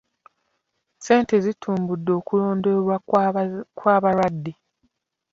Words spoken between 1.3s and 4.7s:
zitumbudde okulondoolwa kw'abalwadde.